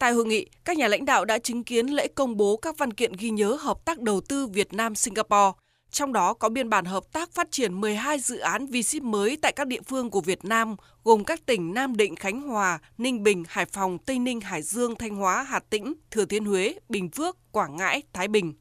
Tại 0.00 0.12
hội 0.12 0.24
nghị, 0.24 0.46
các 0.64 0.76
nhà 0.76 0.88
lãnh 0.88 1.04
đạo 1.04 1.24
đã 1.24 1.38
chứng 1.38 1.64
kiến 1.64 1.86
lễ 1.86 2.08
công 2.08 2.36
bố 2.36 2.56
các 2.56 2.78
văn 2.78 2.92
kiện 2.92 3.12
ghi 3.12 3.30
nhớ 3.30 3.58
hợp 3.60 3.84
tác 3.84 4.00
đầu 4.00 4.20
tư 4.20 4.46
Việt 4.46 4.72
Nam 4.72 4.94
Singapore, 4.94 5.52
trong 5.90 6.12
đó 6.12 6.34
có 6.34 6.48
biên 6.48 6.70
bản 6.70 6.84
hợp 6.84 7.12
tác 7.12 7.32
phát 7.32 7.50
triển 7.50 7.80
12 7.80 8.18
dự 8.18 8.38
án 8.38 8.66
V-Ship 8.66 9.02
mới 9.02 9.38
tại 9.42 9.52
các 9.52 9.66
địa 9.66 9.80
phương 9.88 10.10
của 10.10 10.20
Việt 10.20 10.44
Nam, 10.44 10.76
gồm 11.04 11.24
các 11.24 11.46
tỉnh 11.46 11.74
Nam 11.74 11.96
Định, 11.96 12.16
Khánh 12.16 12.42
Hòa, 12.42 12.78
Ninh 12.98 13.22
Bình, 13.22 13.44
Hải 13.48 13.64
Phòng, 13.64 13.98
Tây 13.98 14.18
Ninh, 14.18 14.40
Hải 14.40 14.62
Dương, 14.62 14.96
Thanh 14.96 15.16
Hóa, 15.16 15.42
Hà 15.42 15.58
Tĩnh, 15.58 15.94
Thừa 16.10 16.24
Thiên 16.24 16.44
Huế, 16.44 16.74
Bình 16.88 17.10
Phước, 17.10 17.52
Quảng 17.52 17.76
Ngãi, 17.76 18.02
Thái 18.12 18.28
Bình. 18.28 18.54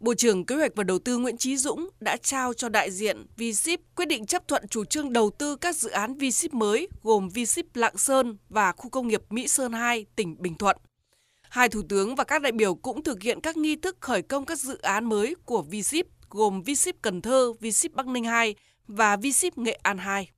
Bộ 0.00 0.14
trưởng 0.14 0.44
Kế 0.44 0.56
hoạch 0.56 0.72
và 0.74 0.84
Đầu 0.84 0.98
tư 0.98 1.18
Nguyễn 1.18 1.36
Chí 1.36 1.56
Dũng 1.56 1.90
đã 2.00 2.16
trao 2.16 2.54
cho 2.54 2.68
đại 2.68 2.90
diện 2.90 3.26
V-Ship 3.36 3.78
quyết 3.96 4.08
định 4.08 4.26
chấp 4.26 4.48
thuận 4.48 4.68
chủ 4.68 4.84
trương 4.84 5.12
đầu 5.12 5.30
tư 5.30 5.56
các 5.56 5.76
dự 5.76 5.90
án 5.90 6.14
V-Ship 6.18 6.48
mới 6.52 6.88
gồm 7.02 7.28
V-Ship 7.28 7.62
Lạng 7.74 7.96
Sơn 7.96 8.36
và 8.48 8.72
khu 8.72 8.90
công 8.90 9.08
nghiệp 9.08 9.22
Mỹ 9.30 9.48
Sơn 9.48 9.72
2, 9.72 10.06
tỉnh 10.16 10.36
Bình 10.38 10.54
Thuận. 10.54 10.76
Hai 11.42 11.68
thủ 11.68 11.82
tướng 11.88 12.14
và 12.14 12.24
các 12.24 12.42
đại 12.42 12.52
biểu 12.52 12.74
cũng 12.74 13.02
thực 13.02 13.22
hiện 13.22 13.40
các 13.40 13.56
nghi 13.56 13.76
thức 13.76 13.96
khởi 14.00 14.22
công 14.22 14.44
các 14.44 14.58
dự 14.58 14.78
án 14.78 15.04
mới 15.04 15.34
của 15.44 15.64
V-Ship 15.70 16.04
gồm 16.30 16.62
V-Ship 16.62 16.92
Cần 17.02 17.22
Thơ, 17.22 17.52
V-Ship 17.60 17.88
Bắc 17.92 18.06
Ninh 18.06 18.24
2 18.24 18.54
và 18.86 19.16
V-Ship 19.16 19.50
Nghệ 19.56 19.78
An 19.82 19.98
2 19.98 20.30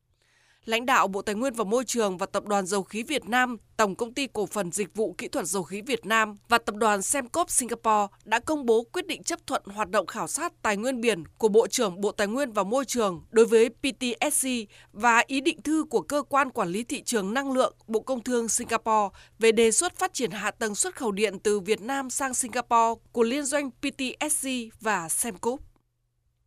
lãnh 0.69 0.87
đạo 0.87 1.09
Bộ 1.09 1.23
Tài 1.23 1.35
nguyên 1.35 1.55
và 1.55 1.65
Môi 1.65 1.85
trường 1.85 2.19
và 2.19 2.27
Tập 2.27 2.45
đoàn 2.47 2.67
Dầu 2.67 2.83
khí 2.83 3.03
Việt 3.03 3.29
Nam, 3.29 3.57
Tổng 3.77 3.95
công 3.95 4.15
ty 4.15 4.27
Cổ 4.27 4.47
phần 4.47 4.73
Dịch 4.73 4.95
vụ 4.95 5.15
Kỹ 5.19 5.29
thuật 5.29 5.47
Dầu 5.47 5.63
khí 5.63 5.83
Việt 5.83 6.07
Nam 6.07 6.37
và 6.49 6.59
Tập 6.59 6.75
đoàn 6.75 7.03
Semcop 7.03 7.51
Singapore 7.51 8.07
đã 8.25 8.41
công 8.41 8.67
bố 8.67 8.85
quyết 8.93 9.07
định 9.07 9.23
chấp 9.23 9.47
thuận 9.47 9.63
hoạt 9.67 9.91
động 9.91 10.07
khảo 10.07 10.27
sát 10.27 10.53
tài 10.63 10.77
nguyên 10.77 11.01
biển 11.01 11.25
của 11.39 11.49
Bộ 11.49 11.67
trưởng 11.67 12.01
Bộ 12.01 12.13
Tài 12.13 12.27
nguyên 12.27 12.53
và 12.53 12.63
Môi 12.63 12.85
trường 12.85 13.23
đối 13.31 13.47
với 13.47 13.69
PTSC 13.69 14.49
và 14.93 15.25
ý 15.27 15.41
định 15.41 15.63
thư 15.63 15.85
của 15.91 16.01
Cơ 16.01 16.23
quan 16.29 16.51
Quản 16.51 16.69
lý 16.69 16.85
Thị 16.85 17.03
trường 17.03 17.35
Năng 17.35 17.53
lượng 17.53 17.75
Bộ 17.87 18.01
Công 18.01 18.23
Thương 18.23 18.49
Singapore 18.49 19.19
về 19.39 19.53
đề 19.53 19.71
xuất 19.71 19.97
phát 19.97 20.15
triển 20.15 20.31
hạ 20.31 20.51
tầng 20.51 20.75
xuất 20.75 20.97
khẩu 20.97 21.13
điện 21.13 21.39
từ 21.39 21.61
Việt 21.61 21.81
Nam 21.81 22.11
sang 22.11 22.35
Singapore 22.35 23.01
của 23.13 23.23
liên 23.23 23.45
doanh 23.45 23.71
PTSC 23.71 24.49
và 24.81 25.09
Semcop. 25.09 25.61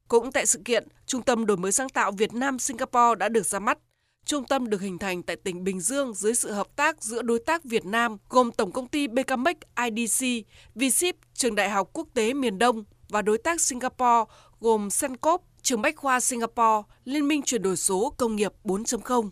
Cũng 0.08 0.31
tại 0.31 0.45
sự 0.45 0.61
kiện, 0.66 0.88
Trung 1.06 1.22
tâm 1.22 1.45
Đổi 1.45 1.58
mới 1.58 1.72
sáng 1.72 1.89
tạo 1.89 2.11
Việt 2.11 2.33
Nam 2.33 2.59
Singapore 2.59 3.16
đã 3.19 3.30
được 3.30 3.45
ra 3.45 3.59
mắt. 3.59 3.78
Trung 4.25 4.45
tâm 4.45 4.69
được 4.69 4.81
hình 4.81 4.97
thành 4.97 5.23
tại 5.23 5.36
tỉnh 5.36 5.64
Bình 5.64 5.80
Dương 5.80 6.14
dưới 6.14 6.36
sự 6.36 6.52
hợp 6.52 6.67
tác 6.75 7.03
giữa 7.03 7.22
đối 7.22 7.39
tác 7.39 7.64
Việt 7.64 7.86
Nam 7.86 8.17
gồm 8.30 8.52
Tổng 8.52 8.72
công 8.72 8.88
ty 8.88 9.08
BKMX 9.08 9.55
IDC, 9.86 10.25
VSIP, 10.75 11.16
Trường 11.33 11.55
Đại 11.55 11.69
học 11.69 11.89
Quốc 11.94 12.08
tế 12.13 12.33
miền 12.33 12.59
Đông 12.59 12.83
và 13.09 13.22
đối 13.22 13.38
tác 13.38 13.61
Singapore 13.61 14.31
gồm 14.59 14.89
Sencop, 14.89 15.41
Trường 15.61 15.81
Bách 15.81 15.95
khoa 15.95 16.19
Singapore, 16.19 16.81
Liên 17.05 17.28
minh 17.28 17.41
chuyển 17.41 17.61
đổi 17.61 17.78
số 17.78 18.13
công 18.17 18.36
nghiệp 18.36 18.52
4.0. 18.63 19.30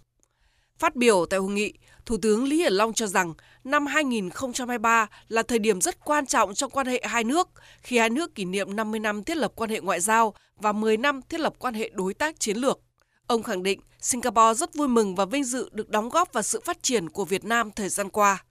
Phát 0.80 0.96
biểu 0.96 1.26
tại 1.26 1.40
hội 1.40 1.52
nghị, 1.52 1.74
Thủ 2.06 2.18
tướng 2.22 2.44
Lý 2.44 2.58
Hiển 2.58 2.74
Long 2.74 2.94
cho 2.94 3.08
rằng 3.08 3.34
năm 3.64 3.86
2023 3.86 5.08
là 5.28 5.44
thời 5.44 5.60
điểm 5.60 5.82
rất 5.82 6.06
quan 6.06 6.26
trọng 6.26 6.54
trong 6.54 6.72
quan 6.72 6.88
hệ 6.88 7.02
hai 7.06 7.24
nước 7.24 7.50
khi 7.82 7.98
hai 7.98 8.10
nước 8.10 8.36
kỷ 8.36 8.46
niệm 8.46 8.76
50 8.76 9.00
năm 9.00 9.24
thiết 9.24 9.38
lập 9.38 9.52
quan 9.56 9.70
hệ 9.70 9.80
ngoại 9.80 10.00
giao 10.00 10.34
và 10.56 10.72
10 10.72 10.98
năm 10.98 11.22
thiết 11.30 11.40
lập 11.40 11.54
quan 11.60 11.74
hệ 11.74 11.90
đối 11.94 12.14
tác 12.14 12.40
chiến 12.40 12.58
lược. 12.58 12.80
Ông 13.28 13.44
khẳng 13.44 13.64
định 13.64 13.80
Singapore 14.02 14.54
rất 14.54 14.76
vui 14.76 14.88
mừng 14.88 15.16
và 15.16 15.26
vinh 15.26 15.44
dự 15.44 15.70
được 15.72 15.90
đóng 15.90 16.10
góp 16.10 16.34
vào 16.34 16.44
sự 16.44 16.62
phát 16.66 16.84
triển 16.84 17.10
của 17.10 17.26
Việt 17.26 17.44
Nam 17.44 17.72
thời 17.72 17.90
gian 17.90 18.10
qua. 18.10 18.44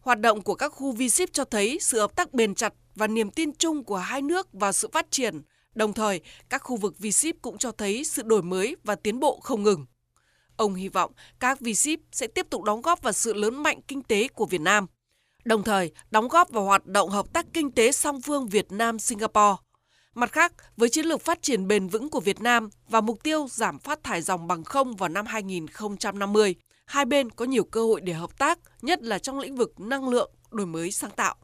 Hoạt 0.00 0.20
động 0.20 0.42
của 0.42 0.54
các 0.54 0.68
khu 0.68 0.94
V-ship 0.94 1.26
cho 1.32 1.44
thấy 1.44 1.78
sự 1.80 2.00
hợp 2.00 2.16
tác 2.16 2.34
bền 2.34 2.54
chặt 2.54 2.72
và 2.94 3.06
niềm 3.06 3.30
tin 3.30 3.52
chung 3.52 3.84
của 3.84 3.96
hai 3.96 4.22
nước 4.22 4.48
vào 4.52 4.72
sự 4.72 4.88
phát 4.92 5.10
triển. 5.10 5.42
Đồng 5.74 5.92
thời, 5.92 6.20
các 6.48 6.62
khu 6.62 6.76
vực 6.76 6.94
V-ship 6.98 7.32
cũng 7.42 7.58
cho 7.58 7.72
thấy 7.72 8.04
sự 8.04 8.22
đổi 8.22 8.42
mới 8.42 8.76
và 8.84 8.94
tiến 8.94 9.20
bộ 9.20 9.40
không 9.42 9.62
ngừng. 9.62 9.86
Ông 10.56 10.74
hy 10.74 10.88
vọng 10.88 11.12
các 11.40 11.60
V-ship 11.60 11.96
sẽ 12.12 12.26
tiếp 12.26 12.46
tục 12.50 12.62
đóng 12.62 12.82
góp 12.82 13.02
vào 13.02 13.12
sự 13.12 13.34
lớn 13.34 13.62
mạnh 13.62 13.80
kinh 13.88 14.02
tế 14.02 14.28
của 14.28 14.46
Việt 14.46 14.60
Nam, 14.60 14.86
đồng 15.44 15.62
thời 15.62 15.92
đóng 16.10 16.28
góp 16.28 16.50
vào 16.50 16.64
hoạt 16.64 16.86
động 16.86 17.10
hợp 17.10 17.32
tác 17.32 17.46
kinh 17.52 17.70
tế 17.70 17.92
song 17.92 18.20
phương 18.20 18.48
Việt 18.48 18.72
Nam-Singapore. 18.72 19.65
Mặt 20.16 20.32
khác, 20.32 20.52
với 20.76 20.88
chiến 20.88 21.06
lược 21.06 21.20
phát 21.20 21.42
triển 21.42 21.68
bền 21.68 21.88
vững 21.88 22.08
của 22.08 22.20
Việt 22.20 22.40
Nam 22.40 22.68
và 22.88 23.00
mục 23.00 23.22
tiêu 23.22 23.46
giảm 23.50 23.78
phát 23.78 24.04
thải 24.04 24.22
dòng 24.22 24.46
bằng 24.46 24.64
không 24.64 24.96
vào 24.96 25.08
năm 25.08 25.26
2050, 25.26 26.54
hai 26.86 27.04
bên 27.04 27.30
có 27.30 27.44
nhiều 27.44 27.64
cơ 27.64 27.82
hội 27.82 28.00
để 28.00 28.12
hợp 28.12 28.38
tác, 28.38 28.58
nhất 28.82 29.02
là 29.02 29.18
trong 29.18 29.38
lĩnh 29.38 29.56
vực 29.56 29.80
năng 29.80 30.08
lượng, 30.08 30.30
đổi 30.50 30.66
mới 30.66 30.90
sáng 30.90 31.10
tạo. 31.16 31.34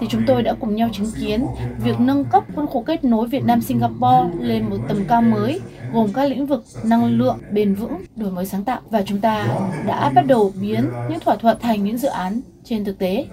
Thì 0.00 0.06
chúng 0.10 0.22
tôi 0.26 0.42
đã 0.42 0.54
cùng 0.60 0.76
nhau 0.76 0.88
chứng 0.92 1.12
kiến 1.20 1.46
việc 1.84 2.00
nâng 2.00 2.24
cấp 2.32 2.44
khuôn 2.56 2.66
khổ 2.66 2.84
kết 2.86 3.04
nối 3.04 3.28
Việt 3.28 3.44
Nam 3.44 3.60
Singapore 3.62 4.30
lên 4.40 4.70
một 4.70 4.78
tầm 4.88 5.04
cao 5.08 5.22
mới 5.22 5.60
gồm 5.92 6.12
các 6.12 6.24
lĩnh 6.24 6.46
vực 6.46 6.64
năng 6.84 7.18
lượng 7.18 7.38
bền 7.52 7.74
vững, 7.74 8.04
đổi 8.16 8.30
mới 8.30 8.46
sáng 8.46 8.64
tạo. 8.64 8.80
Và 8.90 9.02
chúng 9.06 9.20
ta 9.20 9.46
đã 9.86 10.10
bắt 10.14 10.26
đầu 10.26 10.52
biến 10.60 10.90
những 11.10 11.20
thỏa 11.20 11.36
thuận 11.36 11.58
thành 11.60 11.84
những 11.84 11.98
dự 11.98 12.08
án 12.08 12.40
trên 12.64 12.84
thực 12.84 12.98
tế 12.98 13.26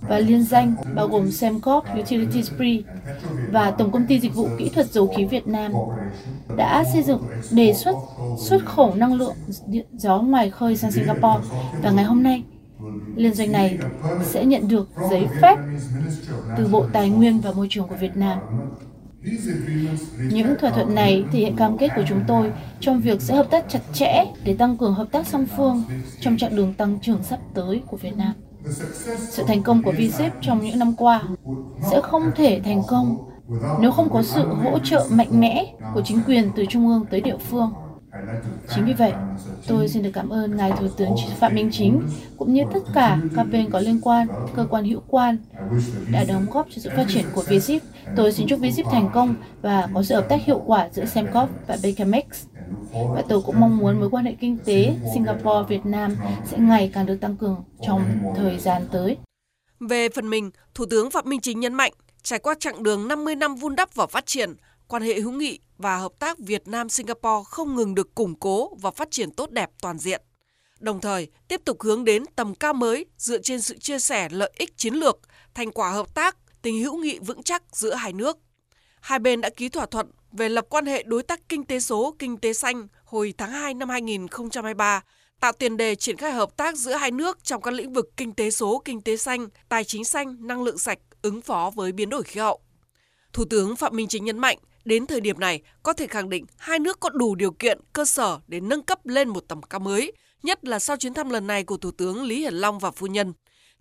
và 0.00 0.18
liên 0.18 0.44
danh, 0.44 0.74
bao 0.94 1.08
gồm 1.08 1.30
Semcorp 1.30 1.84
Utilities 2.00 2.50
Free 2.58 2.82
và 3.50 3.70
Tổng 3.70 3.90
công 3.90 4.06
ty 4.06 4.20
Dịch 4.20 4.34
vụ 4.34 4.48
Kỹ 4.58 4.68
thuật 4.68 4.92
Dầu 4.92 5.06
khí 5.16 5.24
Việt 5.24 5.46
Nam, 5.46 5.72
đã 6.56 6.84
xây 6.92 7.02
dựng 7.02 7.22
đề 7.50 7.74
xuất 7.74 7.94
xuất 8.38 8.64
khẩu 8.64 8.94
năng 8.94 9.14
lượng 9.14 9.34
điện 9.66 9.86
gió 9.92 10.18
ngoài 10.18 10.50
khơi 10.50 10.76
sang 10.76 10.92
Singapore 10.92 11.40
và 11.82 11.90
ngày 11.90 12.04
hôm 12.04 12.22
nay, 12.22 12.42
liên 13.16 13.34
doanh 13.34 13.52
này 13.52 13.78
sẽ 14.24 14.44
nhận 14.44 14.68
được 14.68 14.88
giấy 15.10 15.26
phép 15.42 15.56
từ 16.56 16.66
Bộ 16.66 16.86
Tài 16.92 17.08
nguyên 17.08 17.40
và 17.40 17.52
Môi 17.52 17.66
trường 17.70 17.88
của 17.88 17.96
Việt 17.96 18.16
Nam. 18.16 18.38
Những 20.30 20.54
thỏa 20.60 20.70
thuận 20.70 20.94
này 20.94 21.24
thể 21.32 21.38
hiện 21.38 21.56
cam 21.56 21.78
kết 21.78 21.88
của 21.96 22.04
chúng 22.08 22.20
tôi 22.28 22.52
trong 22.80 23.00
việc 23.00 23.22
sẽ 23.22 23.34
hợp 23.34 23.46
tác 23.50 23.64
chặt 23.68 23.80
chẽ 23.92 24.24
để 24.44 24.54
tăng 24.54 24.76
cường 24.76 24.94
hợp 24.94 25.06
tác 25.12 25.26
song 25.26 25.46
phương 25.56 25.82
trong 26.20 26.36
chặng 26.36 26.56
đường 26.56 26.74
tăng 26.74 26.98
trưởng 27.02 27.22
sắp 27.22 27.40
tới 27.54 27.82
của 27.86 27.96
Việt 27.96 28.16
Nam. 28.16 28.32
Sự 29.30 29.44
thành 29.46 29.62
công 29.62 29.82
của 29.82 29.92
VSEP 29.92 30.32
trong 30.40 30.64
những 30.64 30.78
năm 30.78 30.94
qua 30.96 31.22
sẽ 31.90 32.00
không 32.02 32.30
thể 32.36 32.60
thành 32.64 32.82
công 32.88 33.16
nếu 33.80 33.90
không 33.90 34.10
có 34.10 34.22
sự 34.22 34.48
hỗ 34.48 34.78
trợ 34.78 35.06
mạnh 35.10 35.40
mẽ 35.40 35.74
của 35.94 36.02
chính 36.04 36.20
quyền 36.26 36.50
từ 36.56 36.64
trung 36.66 36.88
ương 36.88 37.06
tới 37.10 37.20
địa 37.20 37.36
phương. 37.36 37.72
Chính 38.74 38.84
vì 38.84 38.92
vậy, 38.92 39.12
tôi 39.66 39.88
xin 39.88 40.02
được 40.02 40.10
cảm 40.14 40.28
ơn 40.28 40.56
Ngài 40.56 40.72
Thủ 40.72 40.88
tướng 40.96 41.14
Phạm 41.38 41.54
Minh 41.54 41.68
Chính 41.72 42.02
cũng 42.36 42.52
như 42.52 42.62
tất 42.72 42.80
cả 42.94 43.18
các 43.36 43.46
bên 43.52 43.70
có 43.70 43.80
liên 43.80 44.00
quan, 44.02 44.26
cơ 44.56 44.66
quan 44.70 44.84
hữu 44.84 45.00
quan 45.08 45.38
đã 46.12 46.24
đóng 46.24 46.46
góp 46.52 46.66
cho 46.70 46.82
sự 46.82 46.90
phát 46.96 47.04
triển 47.08 47.24
của 47.34 47.42
VSIP. 47.42 47.82
Tôi 48.16 48.32
xin 48.32 48.46
chúc 48.46 48.60
VSIP 48.60 48.86
thành 48.90 49.10
công 49.14 49.34
và 49.62 49.88
có 49.94 50.02
sự 50.02 50.14
hợp 50.14 50.28
tác 50.28 50.44
hiệu 50.44 50.62
quả 50.66 50.88
giữa 50.92 51.04
Semcop 51.04 51.48
và 51.66 51.76
BKMX. 51.82 52.46
Và 53.14 53.22
tôi 53.28 53.42
cũng 53.46 53.60
mong 53.60 53.78
muốn 53.78 54.00
mối 54.00 54.10
quan 54.10 54.24
hệ 54.24 54.34
kinh 54.40 54.58
tế 54.64 54.96
Singapore-Việt 55.14 55.80
Nam 55.84 56.16
sẽ 56.44 56.58
ngày 56.58 56.90
càng 56.94 57.06
được 57.06 57.16
tăng 57.20 57.36
cường 57.36 57.64
trong 57.86 58.02
thời 58.36 58.58
gian 58.58 58.88
tới. 58.92 59.16
Về 59.80 60.08
phần 60.08 60.30
mình, 60.30 60.50
Thủ 60.74 60.86
tướng 60.90 61.10
Phạm 61.10 61.28
Minh 61.28 61.40
Chính 61.40 61.60
nhấn 61.60 61.74
mạnh, 61.74 61.92
trải 62.22 62.38
qua 62.38 62.54
chặng 62.60 62.82
đường 62.82 63.08
50 63.08 63.34
năm 63.34 63.54
vun 63.54 63.76
đắp 63.76 63.94
và 63.94 64.06
phát 64.06 64.26
triển, 64.26 64.56
quan 64.88 65.02
hệ 65.02 65.20
hữu 65.20 65.32
nghị 65.32 65.58
và 65.78 65.98
hợp 65.98 66.12
tác 66.18 66.38
Việt 66.38 66.68
Nam 66.68 66.88
Singapore 66.88 67.44
không 67.44 67.76
ngừng 67.76 67.94
được 67.94 68.14
củng 68.14 68.34
cố 68.34 68.74
và 68.74 68.90
phát 68.90 69.10
triển 69.10 69.30
tốt 69.30 69.50
đẹp 69.50 69.70
toàn 69.82 69.98
diện. 69.98 70.22
Đồng 70.78 71.00
thời, 71.00 71.28
tiếp 71.48 71.60
tục 71.64 71.82
hướng 71.82 72.04
đến 72.04 72.22
tầm 72.36 72.54
cao 72.54 72.72
mới 72.74 73.06
dựa 73.16 73.38
trên 73.38 73.60
sự 73.60 73.78
chia 73.78 73.98
sẻ 73.98 74.28
lợi 74.30 74.52
ích 74.58 74.76
chiến 74.76 74.94
lược, 74.94 75.18
thành 75.54 75.72
quả 75.72 75.90
hợp 75.90 76.14
tác, 76.14 76.36
tình 76.62 76.82
hữu 76.82 76.96
nghị 76.96 77.18
vững 77.18 77.42
chắc 77.42 77.62
giữa 77.72 77.94
hai 77.94 78.12
nước. 78.12 78.38
Hai 79.00 79.18
bên 79.18 79.40
đã 79.40 79.50
ký 79.56 79.68
thỏa 79.68 79.86
thuận 79.86 80.10
về 80.36 80.48
lập 80.48 80.66
quan 80.70 80.86
hệ 80.86 81.02
đối 81.02 81.22
tác 81.22 81.48
kinh 81.48 81.64
tế 81.64 81.80
số, 81.80 82.14
kinh 82.18 82.36
tế 82.36 82.52
xanh 82.52 82.88
hồi 83.04 83.34
tháng 83.38 83.50
2 83.50 83.74
năm 83.74 83.88
2023, 83.88 85.02
tạo 85.40 85.52
tiền 85.52 85.76
đề 85.76 85.94
triển 85.94 86.16
khai 86.16 86.32
hợp 86.32 86.56
tác 86.56 86.76
giữa 86.76 86.94
hai 86.94 87.10
nước 87.10 87.44
trong 87.44 87.62
các 87.62 87.74
lĩnh 87.74 87.92
vực 87.92 88.10
kinh 88.16 88.32
tế 88.32 88.50
số, 88.50 88.82
kinh 88.84 89.00
tế 89.00 89.16
xanh, 89.16 89.48
tài 89.68 89.84
chính 89.84 90.04
xanh, 90.04 90.36
năng 90.46 90.62
lượng 90.62 90.78
sạch, 90.78 90.98
ứng 91.22 91.40
phó 91.40 91.70
với 91.74 91.92
biến 91.92 92.10
đổi 92.10 92.22
khí 92.22 92.40
hậu. 92.40 92.60
Thủ 93.32 93.44
tướng 93.50 93.76
Phạm 93.76 93.96
Minh 93.96 94.08
Chính 94.08 94.24
nhấn 94.24 94.38
mạnh, 94.38 94.58
Đến 94.86 95.06
thời 95.06 95.20
điểm 95.20 95.40
này, 95.40 95.62
có 95.82 95.92
thể 95.92 96.06
khẳng 96.06 96.28
định 96.28 96.44
hai 96.56 96.78
nước 96.78 97.00
có 97.00 97.10
đủ 97.10 97.34
điều 97.34 97.52
kiện, 97.52 97.78
cơ 97.92 98.04
sở 98.04 98.38
để 98.46 98.60
nâng 98.60 98.82
cấp 98.82 99.06
lên 99.06 99.28
một 99.28 99.44
tầm 99.48 99.62
cao 99.62 99.80
mới, 99.80 100.12
nhất 100.42 100.64
là 100.64 100.78
sau 100.78 100.96
chuyến 100.96 101.14
thăm 101.14 101.30
lần 101.30 101.46
này 101.46 101.64
của 101.64 101.76
Thủ 101.76 101.90
tướng 101.90 102.22
Lý 102.22 102.40
Hiển 102.40 102.54
Long 102.54 102.78
và 102.78 102.90
phu 102.90 103.06
nhân. 103.06 103.32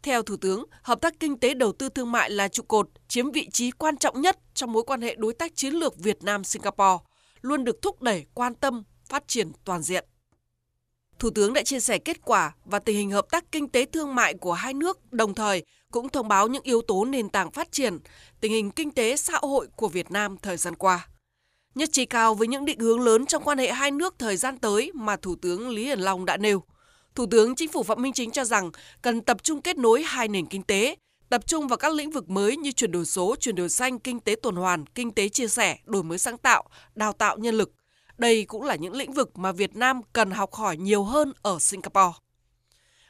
Theo 0.04 0.24
Thủ 0.24 0.38
tướng, 0.38 0.66
hợp 0.82 1.02
tác 1.02 1.20
kinh 1.20 1.40
tế 1.40 1.54
đầu 1.54 1.72
tư 1.72 1.90
thương 1.90 2.12
mại 2.12 2.30
là 2.30 2.48
trụ 2.48 2.64
cột, 2.64 2.90
chiếm 3.08 3.32
vị 3.32 3.50
trí 3.52 3.72
quan 3.72 3.98
trọng 3.98 4.22
nhất 4.22 4.40
trong 4.54 4.72
mối 4.72 4.84
quan 4.84 5.02
hệ 5.02 5.16
đối 5.16 5.34
tác 5.34 5.56
chiến 5.56 5.74
lược 5.74 5.98
Việt 5.98 6.24
Nam-Singapore, 6.24 7.04
luôn 7.42 7.64
được 7.64 7.82
thúc 7.82 8.02
đẩy 8.02 8.26
quan 8.34 8.56
tâm, 8.56 8.84
phát 9.06 9.28
triển 9.28 9.52
toàn 9.66 9.82
diện. 9.82 10.06
Thủ 11.20 11.30
tướng 11.30 11.54
đã 11.54 11.64
chia 11.64 11.80
sẻ 11.80 11.98
kết 11.98 12.18
quả 12.26 12.56
và 12.66 12.80
tình 12.80 12.98
hình 12.98 13.12
hợp 13.12 13.26
tác 13.32 13.52
kinh 13.52 13.70
tế 13.70 13.86
thương 13.86 14.16
mại 14.16 14.34
của 14.34 14.54
hai 14.54 14.74
nước, 14.74 15.14
đồng 15.14 15.34
thời 15.34 15.64
cũng 15.92 16.10
thông 16.10 16.28
báo 16.28 16.48
những 16.48 16.64
yếu 16.64 16.82
tố 16.82 17.06
nền 17.06 17.30
tảng 17.30 17.52
phát 17.52 17.72
triển, 17.72 17.98
tình 18.42 18.52
hình 18.52 18.72
kinh 18.72 18.92
tế 18.92 19.16
xã 19.16 19.34
hội 19.42 19.68
của 19.76 19.88
Việt 19.88 20.12
Nam 20.12 20.38
thời 20.38 20.58
gian 20.58 20.76
qua. 20.76 21.08
Nhất 21.76 21.90
trí 21.92 22.06
cao 22.06 22.36
với 22.36 22.48
những 22.48 22.66
định 22.66 22.80
hướng 22.80 23.02
lớn 23.02 23.26
trong 23.26 23.44
quan 23.44 23.58
hệ 23.58 23.72
hai 23.72 23.92
nước 23.92 24.16
thời 24.20 24.38
gian 24.38 24.58
tới 24.58 24.92
mà 24.94 25.16
Thủ 25.16 25.36
tướng 25.36 25.70
Lý 25.70 25.84
Hiển 25.84 26.00
Long 26.00 26.26
đã 26.26 26.38
nêu. 26.38 26.64
Thủ 27.16 27.26
tướng 27.26 27.56
Chính 27.56 27.72
phủ 27.72 27.84
Phạm 27.84 28.02
Minh 28.02 28.14
Chính 28.14 28.32
cho 28.32 28.46
rằng 28.46 28.72
cần 29.02 29.22
tập 29.22 29.44
trung 29.44 29.62
kết 29.62 29.78
nối 29.78 30.04
hai 30.04 30.28
nền 30.28 30.46
kinh 30.46 30.64
tế, 30.64 30.96
tập 31.30 31.48
trung 31.48 31.68
vào 31.68 31.78
các 31.78 31.94
lĩnh 31.94 32.12
vực 32.12 32.30
mới 32.30 32.58
như 32.58 32.72
chuyển 32.72 32.92
đổi 32.92 33.06
số, 33.06 33.36
chuyển 33.40 33.56
đổi 33.56 33.70
xanh, 33.70 34.00
kinh 34.00 34.20
tế 34.20 34.36
tuần 34.44 34.56
hoàn, 34.56 34.86
kinh 34.86 35.12
tế 35.12 35.30
chia 35.30 35.48
sẻ, 35.48 35.78
đổi 35.86 36.04
mới 36.04 36.18
sáng 36.18 36.38
tạo, 36.38 36.64
đào 36.96 37.14
tạo 37.14 37.38
nhân 37.38 37.56
lực– 37.56 37.72
đây 38.18 38.46
cũng 38.46 38.64
là 38.64 38.76
những 38.76 38.94
lĩnh 38.94 39.14
vực 39.14 39.38
mà 39.38 39.52
Việt 39.52 39.76
Nam 39.76 40.02
cần 40.14 40.32
học 40.32 40.54
hỏi 40.54 40.78
nhiều 40.78 41.04
hơn 41.04 41.34
ở 41.42 41.60
Singapore. 41.60 42.20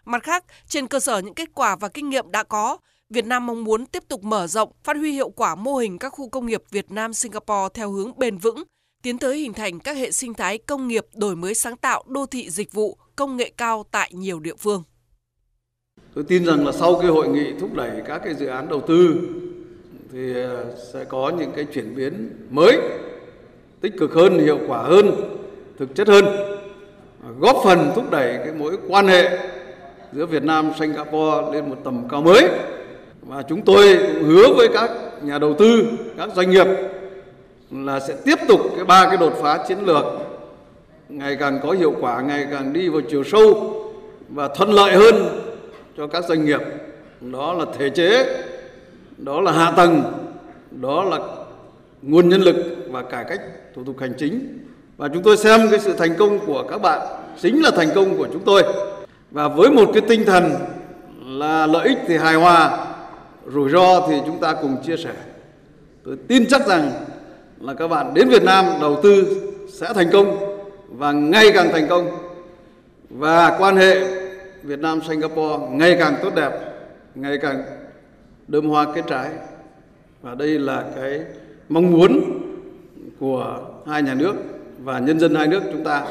Mặt 0.05 0.23
khác, 0.23 0.45
trên 0.67 0.87
cơ 0.87 0.99
sở 0.99 1.19
những 1.19 1.33
kết 1.33 1.49
quả 1.53 1.75
và 1.75 1.87
kinh 1.87 2.09
nghiệm 2.09 2.31
đã 2.31 2.43
có, 2.43 2.77
Việt 3.09 3.25
Nam 3.25 3.45
mong 3.45 3.63
muốn 3.63 3.85
tiếp 3.85 4.03
tục 4.07 4.23
mở 4.23 4.47
rộng, 4.47 4.71
phát 4.83 4.97
huy 4.97 5.11
hiệu 5.11 5.29
quả 5.29 5.55
mô 5.55 5.77
hình 5.77 5.97
các 5.97 6.09
khu 6.09 6.29
công 6.29 6.45
nghiệp 6.45 6.63
Việt 6.69 6.91
Nam 6.91 7.13
Singapore 7.13 7.69
theo 7.73 7.91
hướng 7.91 8.19
bền 8.19 8.37
vững, 8.37 8.63
tiến 9.05 9.17
tới 9.17 9.37
hình 9.37 9.53
thành 9.53 9.79
các 9.79 9.97
hệ 9.97 10.11
sinh 10.11 10.33
thái 10.33 10.57
công 10.57 10.87
nghiệp 10.87 11.05
đổi 11.15 11.35
mới 11.35 11.53
sáng 11.53 11.77
tạo 11.77 12.03
đô 12.07 12.25
thị 12.25 12.49
dịch 12.49 12.73
vụ 12.73 12.97
công 13.15 13.37
nghệ 13.37 13.51
cao 13.57 13.85
tại 13.91 14.11
nhiều 14.13 14.39
địa 14.39 14.55
phương. 14.55 14.83
Tôi 16.15 16.23
tin 16.23 16.45
rằng 16.45 16.65
là 16.65 16.71
sau 16.71 16.99
cái 17.01 17.09
hội 17.09 17.27
nghị 17.27 17.53
thúc 17.59 17.73
đẩy 17.73 17.91
các 18.07 18.21
cái 18.25 18.33
dự 18.33 18.45
án 18.45 18.69
đầu 18.69 18.81
tư 18.81 19.15
thì 20.11 20.33
ờ, 20.33 20.65
sẽ 20.93 21.03
có 21.03 21.31
những 21.39 21.51
cái 21.55 21.65
chuyển 21.73 21.95
biến 21.95 22.29
mới, 22.49 22.77
tích 23.81 23.93
cực 23.99 24.13
hơn, 24.13 24.39
hiệu 24.39 24.59
quả 24.67 24.81
hơn, 24.81 25.11
thực 25.79 25.95
chất 25.95 26.07
hơn, 26.07 26.25
à, 27.23 27.29
góp 27.39 27.57
phần 27.63 27.91
thúc 27.95 28.11
đẩy 28.11 28.37
cái 28.37 28.53
mối 28.53 28.77
quan 28.87 29.07
hệ 29.07 29.39
giữa 30.13 30.25
Việt 30.25 30.43
Nam 30.43 30.71
Singapore 30.79 31.51
lên 31.53 31.69
một 31.69 31.77
tầm 31.83 32.07
cao 32.09 32.21
mới. 32.21 32.49
Và 33.21 33.43
chúng 33.49 33.61
tôi 33.61 33.97
cũng 33.97 34.23
hứa 34.23 34.53
với 34.53 34.67
các 34.73 34.91
nhà 35.23 35.39
đầu 35.39 35.55
tư, 35.59 35.87
các 36.17 36.29
doanh 36.35 36.49
nghiệp 36.49 36.67
là 37.71 37.99
sẽ 37.99 38.15
tiếp 38.25 38.39
tục 38.47 38.61
cái 38.75 38.85
ba 38.85 39.05
cái 39.05 39.17
đột 39.17 39.33
phá 39.41 39.63
chiến 39.67 39.77
lược 39.85 40.03
ngày 41.09 41.37
càng 41.39 41.59
có 41.63 41.71
hiệu 41.71 41.93
quả, 41.99 42.21
ngày 42.21 42.47
càng 42.51 42.73
đi 42.73 42.89
vào 42.89 43.01
chiều 43.09 43.23
sâu 43.23 43.73
và 44.29 44.47
thuận 44.47 44.71
lợi 44.71 44.95
hơn 44.95 45.15
cho 45.97 46.07
các 46.07 46.25
doanh 46.25 46.45
nghiệp. 46.45 46.61
Đó 47.21 47.53
là 47.53 47.65
thể 47.77 47.89
chế, 47.89 48.25
đó 49.17 49.41
là 49.41 49.51
hạ 49.51 49.71
tầng, 49.71 50.03
đó 50.71 51.03
là 51.03 51.19
nguồn 52.01 52.29
nhân 52.29 52.41
lực 52.41 52.55
và 52.89 53.01
cải 53.01 53.25
cách 53.29 53.41
thủ 53.75 53.83
tục 53.83 53.95
hành 53.99 54.13
chính. 54.17 54.59
Và 54.97 55.07
chúng 55.13 55.23
tôi 55.23 55.37
xem 55.37 55.67
cái 55.71 55.79
sự 55.79 55.93
thành 55.93 56.15
công 56.17 56.39
của 56.45 56.63
các 56.69 56.81
bạn 56.81 56.99
chính 57.41 57.61
là 57.61 57.71
thành 57.71 57.89
công 57.95 58.17
của 58.17 58.27
chúng 58.33 58.43
tôi. 58.45 58.63
Và 59.31 59.47
với 59.47 59.69
một 59.69 59.91
cái 59.93 60.01
tinh 60.07 60.25
thần 60.25 60.51
là 61.25 61.67
lợi 61.67 61.87
ích 61.87 61.97
thì 62.07 62.17
hài 62.17 62.35
hòa, 62.35 62.85
rủi 63.53 63.69
ro 63.69 64.07
thì 64.07 64.15
chúng 64.25 64.39
ta 64.39 64.53
cùng 64.61 64.77
chia 64.85 64.97
sẻ. 64.97 65.13
Tôi 66.05 66.17
tin 66.27 66.45
chắc 66.49 66.67
rằng 66.67 66.91
là 67.59 67.73
các 67.73 67.87
bạn 67.87 68.13
đến 68.13 68.29
Việt 68.29 68.43
Nam 68.43 68.65
đầu 68.81 68.99
tư 69.03 69.41
sẽ 69.69 69.93
thành 69.93 70.09
công 70.11 70.37
và 70.87 71.11
ngày 71.11 71.51
càng 71.53 71.69
thành 71.71 71.87
công 71.89 72.07
và 73.09 73.55
quan 73.59 73.77
hệ 73.77 73.99
Việt 74.63 74.79
Nam 74.79 74.99
Singapore 75.07 75.65
ngày 75.69 75.95
càng 75.99 76.15
tốt 76.23 76.35
đẹp, 76.35 76.51
ngày 77.15 77.37
càng 77.41 77.63
đơm 78.47 78.69
hoa 78.69 78.85
kết 78.95 79.03
trái. 79.07 79.29
Và 80.21 80.35
đây 80.35 80.59
là 80.59 80.83
cái 80.95 81.19
mong 81.69 81.91
muốn 81.91 82.21
của 83.19 83.59
hai 83.87 84.03
nhà 84.03 84.13
nước 84.13 84.33
và 84.83 84.99
nhân 84.99 85.19
dân 85.19 85.35
hai 85.35 85.47
nước 85.47 85.61
chúng 85.71 85.83
ta 85.83 86.03